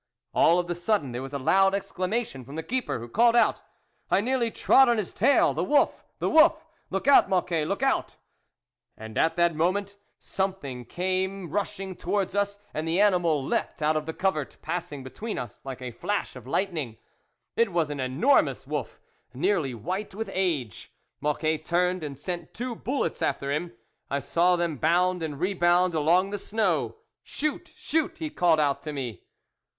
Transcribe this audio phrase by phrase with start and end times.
[0.33, 3.35] All of a sudden there was a loud excla mation from the keeper, who called
[3.35, 3.61] out,"
[4.09, 5.53] I nearly trod on his tail!
[5.53, 6.03] the wolf!
[6.17, 6.65] the wolf!
[6.89, 8.15] Look out, Mocquet, look out
[8.95, 13.95] 1" And at that moment something came rushing towards us, and the animal leapt out
[13.95, 16.97] of the covert, passing between us like a flash of lightning."
[17.55, 18.99] It was an enormous wolf,
[19.35, 20.91] nearly white with age.
[21.21, 23.71] Mocquet turned and sent two bullets after him;
[24.09, 28.91] I saw them bound and rebound along the snow." Shoot, shoot!" he called out to
[28.93, 29.25] me.